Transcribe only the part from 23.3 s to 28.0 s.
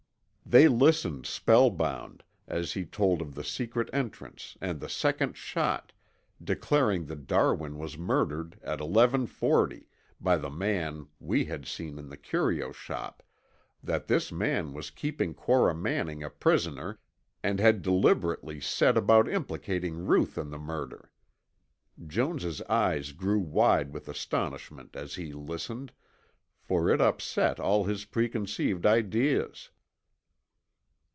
wide with astonishment as he listened, for it upset all